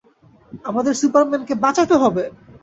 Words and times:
আমাদের 0.65 0.93
সুপারম্যানকে 1.01 1.53
বাঁচাতে 1.63 1.95
হবে। 2.03 2.23